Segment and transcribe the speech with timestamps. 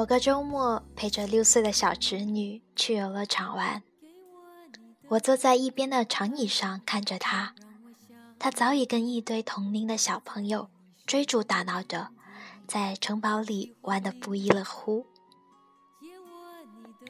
[0.00, 3.82] 某个周末，陪着六岁的小侄女去游乐场玩，
[5.08, 7.54] 我坐在一边的长椅上看着她，
[8.38, 10.70] 她早已跟一堆同龄的小朋友
[11.04, 12.08] 追逐打闹着，
[12.66, 15.04] 在城堡里玩得不亦乐乎。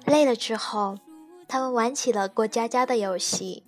[0.04, 0.98] 累了之后，
[1.46, 3.62] 他们玩起了过家家的游戏。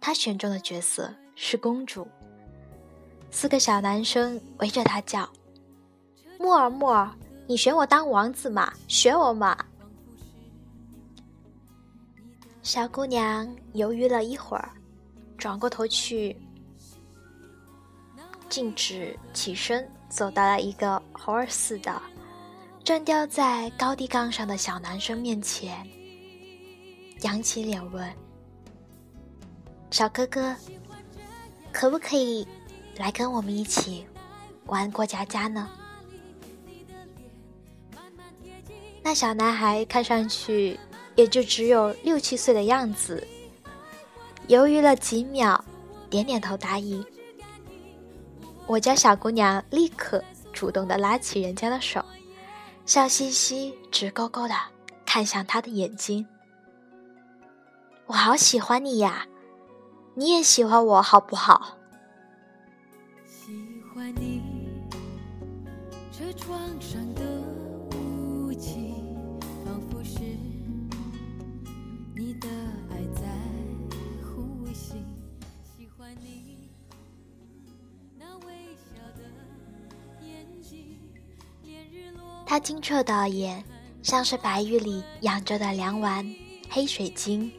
[0.00, 2.06] 他选中的角色是公主。
[3.32, 5.28] 四个小男生围着他叫
[6.38, 7.10] ：“木尔，木尔，
[7.46, 8.72] 你选我当王子嘛？
[8.88, 9.56] 选我嘛！”
[12.62, 14.70] 小姑娘犹豫了一会儿，
[15.36, 16.36] 转过头去，
[18.48, 22.00] 径直起身，走到了一个猴儿似的。
[22.84, 25.84] 正吊在高低杠上的小男生面前，
[27.22, 28.08] 扬起脸问
[29.90, 30.54] ：“小哥哥，
[31.72, 32.46] 可不可以
[32.96, 34.06] 来跟我们一起
[34.66, 35.68] 玩过家家呢？”
[39.02, 40.78] 那小男孩看上去
[41.16, 43.26] 也就只有六七岁的样子，
[44.46, 45.62] 犹豫了几秒，
[46.08, 47.04] 点点头答应。
[48.66, 50.22] 我家小姑娘立刻
[50.52, 52.04] 主动的拉起人家的手。
[52.84, 54.54] 笑嘻嘻、直勾勾的
[55.06, 56.26] 看向他的眼睛，
[58.06, 59.26] 我好喜欢你呀，
[60.14, 61.76] 你也喜欢我好不好？
[63.24, 63.52] 喜
[63.94, 64.42] 欢你
[66.10, 67.22] 车窗上的
[82.52, 83.64] 他清澈的眼，
[84.02, 86.22] 像是白玉里养着的两碗
[86.68, 87.50] 黑水晶，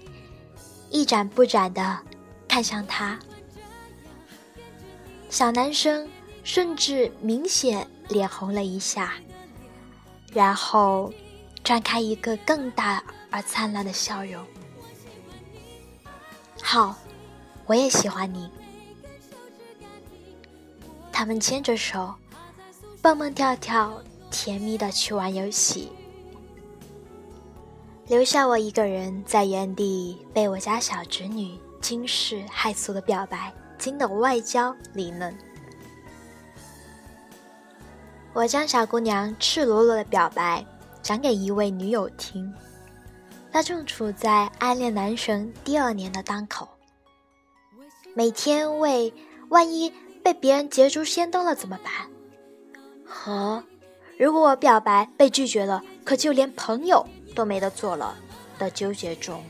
[0.91, 1.99] 一眨不眨的
[2.47, 3.17] 看向他。
[5.31, 6.07] 小男生
[6.43, 9.15] 甚至明显脸红了一下，
[10.31, 11.11] 然后
[11.63, 14.45] 绽开一个更大而灿烂的笑容。
[16.61, 16.95] 好，
[17.65, 18.47] 我也喜欢你。
[21.11, 22.13] 他们牵着手。
[23.01, 23.99] 蹦蹦跳跳，
[24.33, 25.91] 甜蜜的去玩游戏，
[28.07, 35.37] 留下我一个人在原地，被我家小侄女惊世骇俗的表白惊得外焦里嫩。
[38.33, 40.65] 我将小姑娘赤裸裸的表白
[41.03, 42.51] 讲给一位女友听，
[43.51, 46.67] 她正处在暗恋男神第二年的当口，
[48.15, 49.13] 每天为
[49.49, 49.93] 万一
[50.23, 51.93] 被别人捷足先登了怎么办？
[53.05, 53.63] 和，
[54.17, 58.15] 如果我表白被拒绝了，可就连朋友都没得做了
[58.57, 59.43] 的纠结中。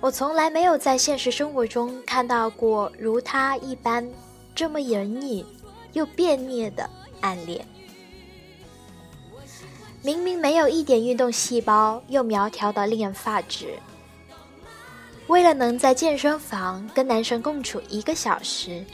[0.00, 4.08] 我从来没有在现实生活中看到过如他一般
[4.54, 5.44] 这么隐匿
[5.92, 6.88] 又变孽的
[7.20, 7.66] 暗恋。
[10.02, 13.78] 明明没有一点运动细胞，又苗条的令人发指。
[15.26, 18.84] 为了能在健身房跟男神共处一个小时。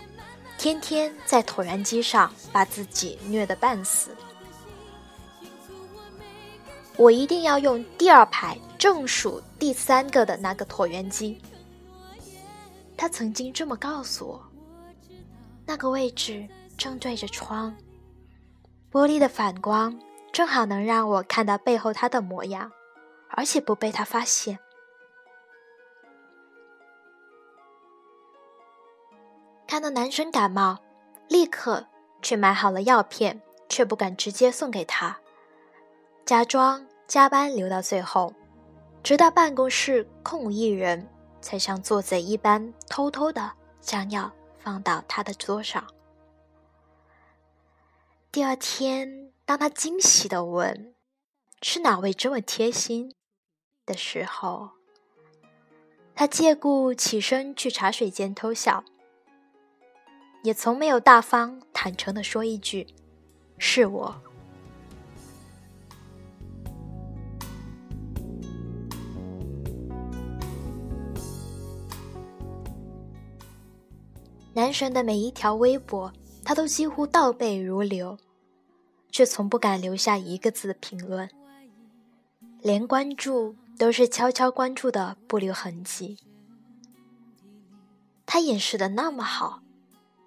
[0.67, 4.11] 天天在椭圆机上把自己虐得半死，
[6.97, 11.41] 我一定要用第二排正数第三个的那个椭圆机。
[12.97, 14.43] 他曾经这么告诉我，
[15.65, 16.45] 那个位置
[16.77, 17.73] 正对着窗，
[18.91, 19.97] 玻璃的反光
[20.33, 22.73] 正好能让我看到背后他的模样，
[23.29, 24.59] 而且不被他发现。
[29.77, 30.79] 看到男生感冒，
[31.29, 31.87] 立刻
[32.23, 35.21] 去买好了药片，却不敢直接送给他，
[36.25, 38.33] 假装加班留到最后，
[39.03, 41.07] 直到办公室空无一人，
[41.43, 45.87] 才像做贼一般偷偷的将药放到他的桌上。
[48.33, 50.95] 第二天，当他惊喜的问
[51.61, 53.15] ：“是哪位这么贴心？”
[53.85, 54.71] 的时候，
[56.15, 58.83] 他借故起身去茶水间偷笑。
[60.47, 62.87] 也从没有大方坦诚的说一句
[63.59, 64.15] ：“是我。”
[74.55, 76.13] 男神的每一条微博，
[76.45, 78.17] 他都几乎倒背如流，
[79.11, 81.29] 却从不敢留下一个字评论，
[82.63, 86.19] 连关注都是悄悄关注的，不留痕迹。
[88.25, 89.66] 他掩饰的那么好。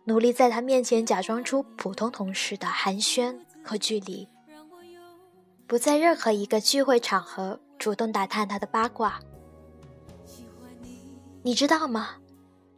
[0.10, 4.28] 努力在他面前假装出普通同事的寒暄和距离，
[5.68, 9.20] 不在任何一个聚会场合主动打探他的八卦。
[11.44, 12.16] 你知道吗？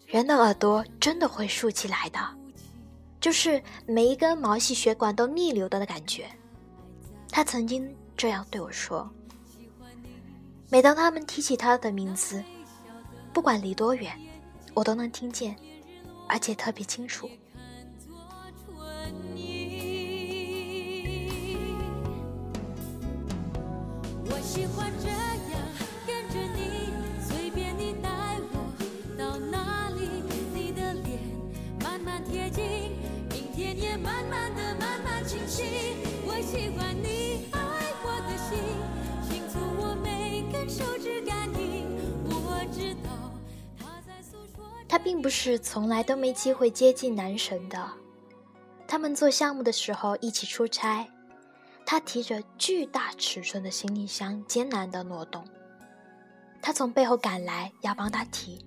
[0.06, 2.20] 人的耳朵真的会竖起来的，
[3.22, 6.30] 就是每一根毛细血管都逆流的感觉。
[7.30, 9.10] 他曾经这样对我说。
[10.70, 12.44] 每当他们提起他的名字，
[13.32, 14.20] 不管离多远，
[14.74, 15.56] 我都能听见，
[16.32, 17.30] 而且特别清楚。
[24.30, 25.31] 我喜欢这
[44.92, 47.90] 他并不是从来都没机会接近男神的，
[48.86, 51.08] 他们做项目的时候一起出差。
[51.86, 55.48] 他提着巨大尺寸的行李箱，艰难的挪动。
[56.62, 58.66] 他从背后赶来，要帮他提，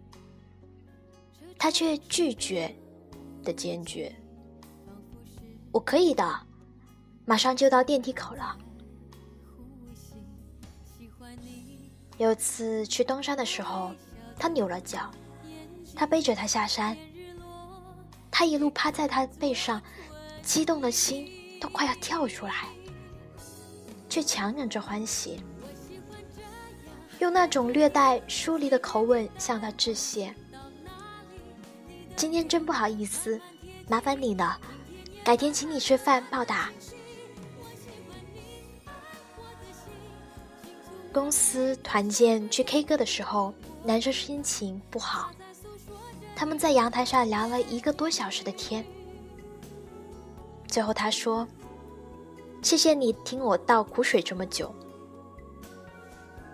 [1.58, 2.74] 他却拒绝
[3.42, 4.10] 的坚决。
[5.72, 6.40] 我可以的，
[7.26, 8.56] 马上就到电梯口了。
[12.16, 13.92] 有次去东山的时候，
[14.38, 15.10] 他扭了脚，
[15.94, 16.96] 他背着他下山，
[18.30, 19.80] 他一路趴在他背上，
[20.42, 21.30] 激动的心
[21.60, 22.66] 都快要跳出来。
[24.06, 25.42] 却强忍着欢喜，
[27.18, 30.32] 用那种略带疏离的口吻向他致谢。
[32.14, 33.40] 今天真不好意思，
[33.88, 34.56] 麻烦你了，
[35.24, 36.70] 改天请你吃饭报答。
[41.12, 43.52] 公司团建去 K 歌的时候，
[43.82, 45.32] 男生心情不好，
[46.36, 48.84] 他们在阳台上聊了一个多小时的天，
[50.66, 51.46] 最后他说。
[52.62, 54.74] 谢谢你听我倒苦水这么久，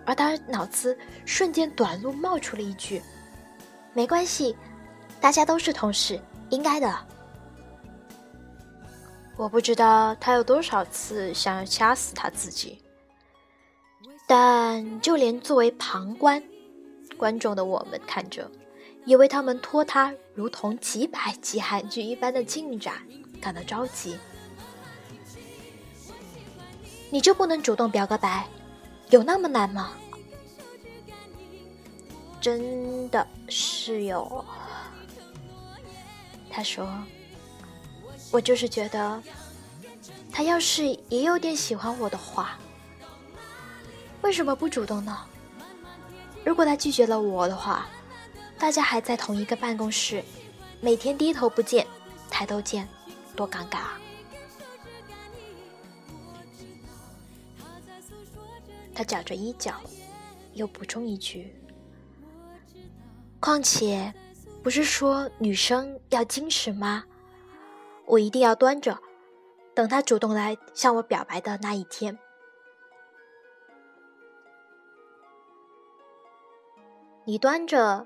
[0.05, 3.01] 而他脑子瞬间短路，冒出了一句
[3.95, 4.53] ：“没关系，
[5.21, 6.19] 大家都是同事，
[6.49, 6.93] 应该的。”
[9.37, 12.77] 我不知道他有多少次想要掐死他自己，
[14.27, 16.43] 但就连作为旁观
[17.15, 18.51] 观众的我们看着，
[19.05, 22.95] 也为他们拖沓如同几百集韩剧一般的进展
[23.41, 24.17] 感到着急。
[27.09, 28.47] 你就不能主动表个白，
[29.09, 29.91] 有那么难吗？
[32.39, 34.43] 真的是有。
[36.49, 36.89] 他说
[38.31, 39.21] ：“我就是觉得，
[40.31, 42.57] 他要是也有点喜欢我的话，
[44.21, 45.17] 为什么不主动呢？
[46.43, 47.87] 如果他拒绝了我的话，
[48.61, 50.23] 大家还在同一个办公室，
[50.81, 51.87] 每天低头不见
[52.29, 52.87] 抬头见，
[53.35, 53.99] 多尴尬啊！”
[58.93, 59.81] 他绞着衣角，
[60.53, 61.51] 又补充一句
[63.41, 64.13] ：“况且，
[64.61, 67.03] 不是说女生要矜持吗？
[68.05, 68.95] 我一定要端着，
[69.73, 72.19] 等他主动来向我表白的那一天。
[77.25, 78.05] 你端着，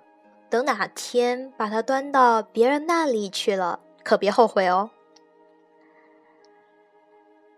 [0.50, 4.90] 等哪天把他端到别人那里去了，可别后悔哦。”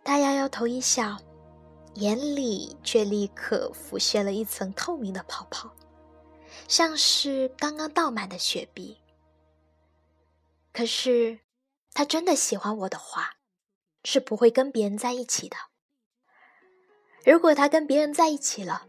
[0.03, 1.17] 他摇摇头一笑。
[1.95, 5.67] 眼里却立刻浮现了一层透明的泡泡，
[6.67, 8.95] 像是刚刚倒满的雪碧。
[10.71, 11.39] 可是，
[11.95, 13.37] 他真的喜欢我的话，
[14.03, 15.57] 是不会跟别人在一起的。
[17.25, 18.85] 如果他跟别人在一起了，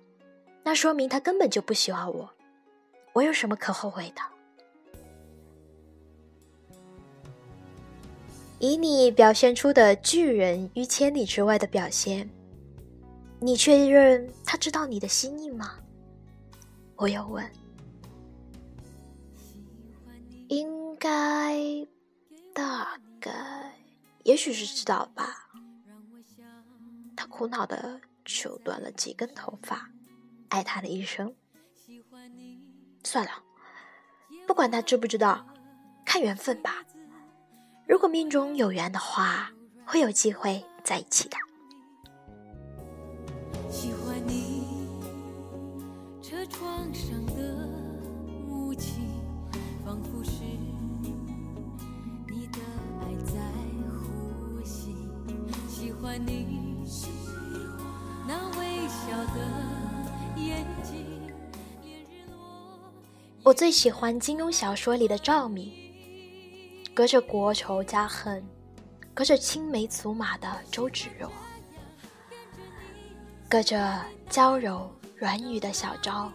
[0.62, 2.34] 那说明他根本就不喜欢我。
[3.18, 4.22] 我有什么可后悔的？
[8.60, 12.30] 以你表现出的拒人于千里之外的表现。
[13.40, 15.80] 你确认他知道你的心意吗？
[16.94, 17.44] 我又问。
[20.46, 21.58] 应该，
[22.54, 23.74] 大概，
[24.22, 25.50] 也许是知道吧。
[27.16, 29.90] 他苦恼的揪断了几根头发，
[30.50, 31.34] 爱他的一生。
[33.08, 33.30] 算了，
[34.46, 35.46] 不管他知不知道，
[36.04, 36.84] 看缘分吧。
[37.86, 39.50] 如果命中有缘的话，
[39.86, 41.38] 会有机会在一起的。
[43.70, 44.66] 喜欢你，
[46.22, 47.18] 车窗上
[63.48, 65.72] 我最喜欢金庸小说里的赵敏，
[66.92, 68.46] 隔着国仇家恨，
[69.14, 71.32] 隔着青梅竹马的周芷若，
[73.48, 76.30] 隔着娇柔软语的小昭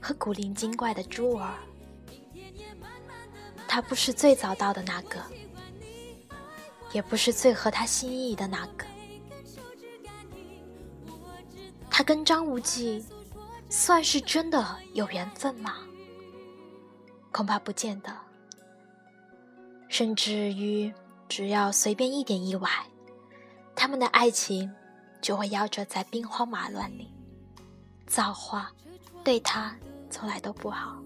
[0.00, 1.54] 和古灵精怪的珠儿。
[3.68, 5.22] 他不是最早到的那个，
[6.90, 8.84] 也不是最合他心意的那个。
[11.88, 13.04] 他跟张无忌
[13.68, 15.76] 算是真的有缘分吗？
[17.32, 18.14] 恐怕不见得。
[19.88, 20.92] 甚至于，
[21.28, 22.68] 只要随便一点意外，
[23.74, 24.70] 他们的爱情
[25.20, 27.12] 就会夭折在兵荒马乱里。
[28.06, 28.70] 造化
[29.24, 29.74] 对他
[30.10, 31.02] 从来都不好。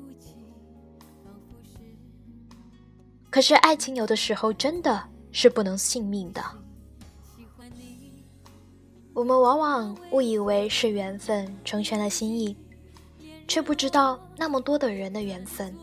[3.30, 6.42] 可是爱情有的时候真的是不能信命的。
[9.12, 12.56] 我们往往误以为是缘分成全了心意，
[13.46, 15.74] 却不知道那么多的人的缘分，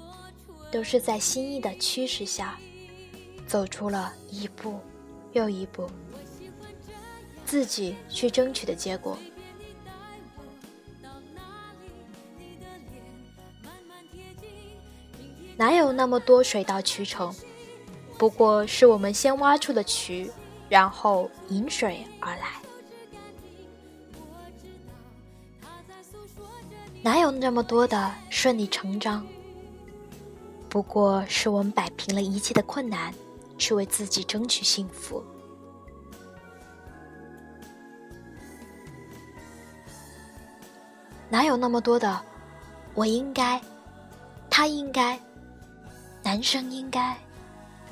[0.74, 2.58] 都是在心意的驱使下，
[3.46, 4.80] 走出了一步
[5.34, 5.88] 又一步，
[7.46, 9.16] 自己去争取的结果。
[15.56, 17.32] 哪有那么多水到渠成？
[18.18, 20.32] 不过是我们先挖出了渠，
[20.70, 22.48] 然后引水而来。
[27.04, 29.24] 哪有那么多的顺理成章？
[30.74, 33.14] 不过是我们摆平了一切的困难，
[33.60, 35.24] 去为自己争取幸福。
[41.30, 42.20] 哪有那么多的
[42.96, 43.62] 我应该，
[44.50, 45.20] 他应该，
[46.24, 47.16] 男生应该，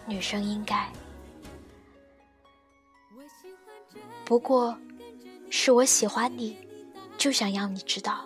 [0.08, 0.92] 女生应该？
[4.26, 4.76] 不过
[5.52, 6.58] 是我喜欢你，
[7.16, 8.26] 就想让你知道。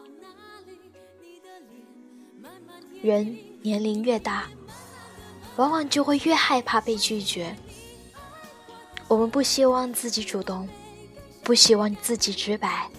[3.06, 4.46] 人年龄越大，
[5.58, 7.56] 往往就会越害怕被拒绝。
[9.08, 10.68] 我们不希望自己主动，
[11.44, 12.90] 不希望自己直白，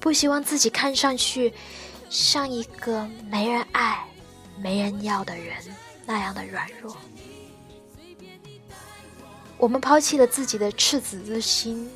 [0.00, 1.54] 不希望自己看上去
[2.10, 4.04] 像一个没人爱、
[4.60, 5.54] 没人要的人
[6.04, 6.96] 那样的软弱。
[9.56, 11.88] 我们抛弃了自己的赤子之心，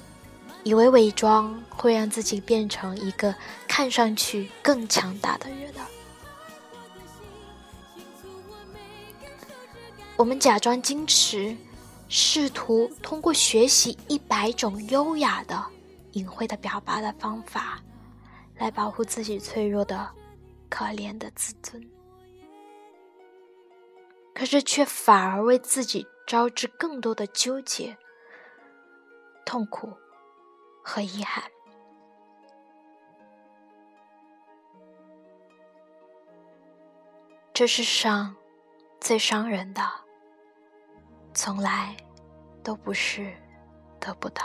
[0.62, 3.34] 以为伪装会让自己变成一个
[3.66, 5.74] 看上去更强大的人
[10.20, 11.56] 我们假装矜持，
[12.06, 15.64] 试图通过学习一百种优雅的、
[16.12, 17.80] 隐晦的表达的方法，
[18.56, 20.10] 来保护自己脆弱的、
[20.68, 21.90] 可怜的自尊。
[24.34, 27.96] 可是，却反而为自己招致更多的纠结、
[29.46, 29.90] 痛苦
[30.84, 31.44] 和遗憾。
[37.54, 38.36] 这世上
[39.00, 40.09] 最伤人的。
[41.32, 41.96] 从来
[42.62, 43.34] 都不是
[43.98, 44.44] 得不到，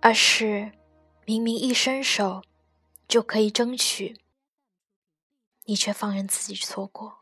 [0.00, 0.70] 而是
[1.24, 2.42] 明明一伸手
[3.08, 4.20] 就可以争取，
[5.64, 7.18] 你却放任自己错过。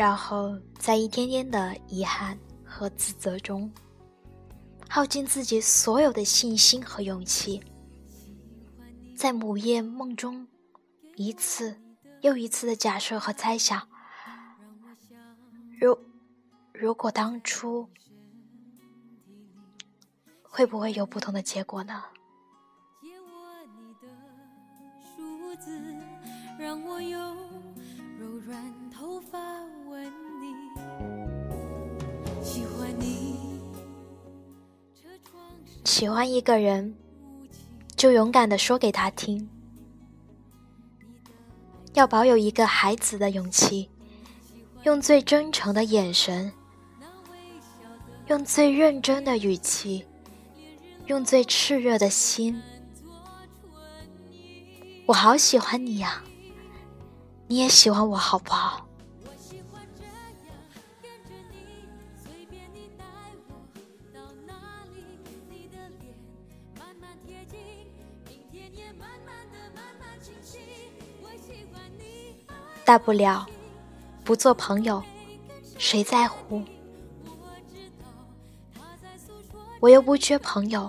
[0.00, 3.70] 然后，在一天天的遗憾和自责中，
[4.88, 7.62] 耗尽自己所有的信心和勇气，
[9.14, 10.48] 在午夜梦中，
[11.16, 11.78] 一次
[12.22, 13.86] 又一次的假设和猜想：
[15.78, 15.98] 如
[16.72, 17.86] 如果当初，
[20.40, 22.04] 会不会有不同的结果呢？
[26.58, 27.36] 让我用
[28.50, 29.38] 软头发
[29.88, 30.56] 吻你。
[35.84, 36.96] 喜欢一个人，
[37.96, 39.48] 就勇敢的说给他听，
[41.92, 43.88] 要保有一个孩子的勇气，
[44.82, 46.52] 用最真诚的眼神，
[48.26, 50.04] 用最认真的语气，
[51.06, 52.60] 用最炽热的心。
[55.06, 56.24] 我好喜欢你呀，
[57.50, 58.86] 你也喜欢我，好不好？
[72.84, 73.44] 大不了
[74.22, 75.02] 不做朋友，
[75.76, 76.62] 谁在乎？
[79.80, 80.88] 我又不缺朋友，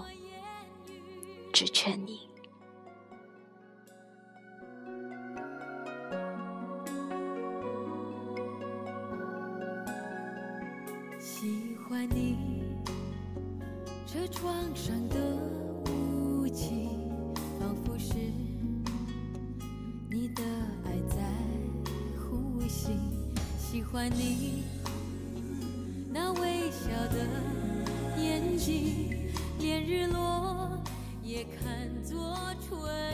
[1.51, 2.30] 只缺你。
[11.41, 12.61] 喜欢你
[14.05, 15.17] 车窗上的
[15.89, 16.87] 雾气
[17.59, 18.13] 仿佛是
[20.07, 20.43] 你的
[20.85, 21.17] 爱在
[22.15, 22.91] 呼吸
[23.57, 24.65] 喜欢你
[26.13, 30.79] 那微笑的眼睛连日落
[31.23, 32.37] 也看作
[32.69, 33.10] 唇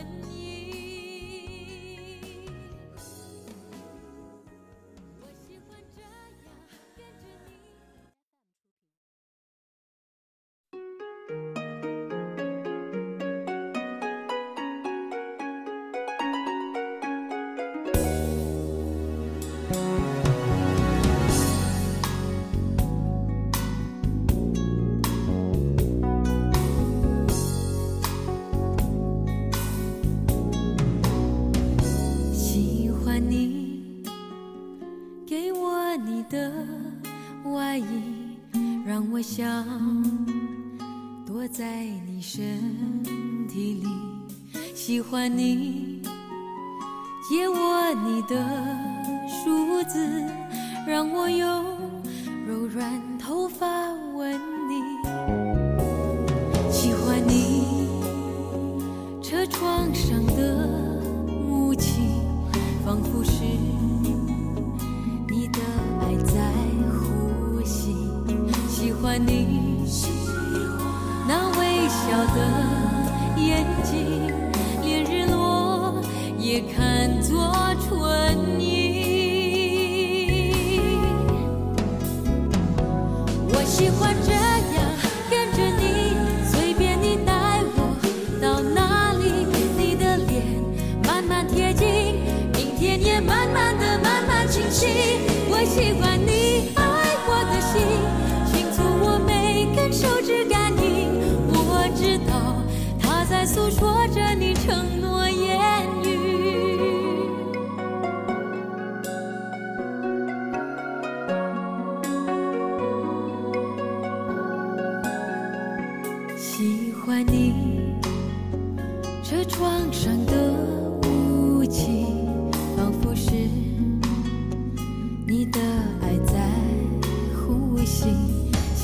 [45.28, 46.02] 欢你，
[47.28, 48.38] 借我你的
[49.28, 50.24] 梳子，
[50.88, 51.66] 让我用
[52.48, 53.68] 柔软头发
[54.16, 54.82] 吻你。
[56.72, 57.90] 喜欢你
[59.22, 60.66] 车窗上的
[61.50, 62.00] 雾气，
[62.86, 63.44] 仿佛是
[65.30, 65.60] 你的
[66.00, 66.40] 爱在
[66.90, 67.98] 呼吸。
[68.70, 69.84] 喜欢你
[71.28, 74.37] 那微笑的眼睛。
[76.48, 77.67] 也看作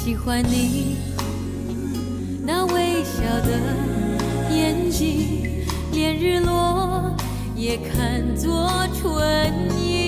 [0.04, 0.98] 喜欢你。
[2.46, 3.58] 那微笑的
[4.54, 7.16] 眼睛连日落
[7.56, 10.03] 也看作唇印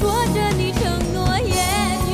[0.00, 1.54] 说着你承诺言
[2.08, 2.10] 语，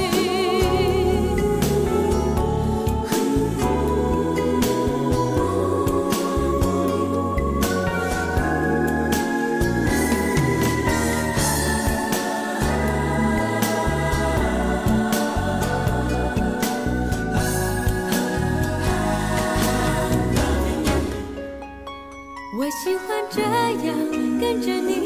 [22.59, 23.97] 我喜欢这样
[24.41, 25.06] 跟着你。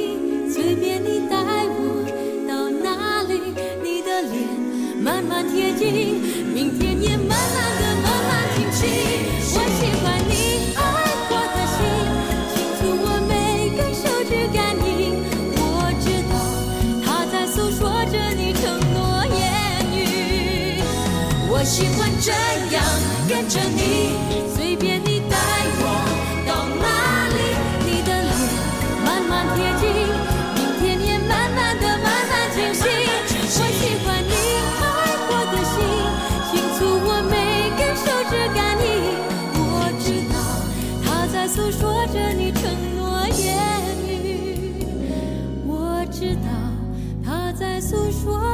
[48.10, 48.49] 说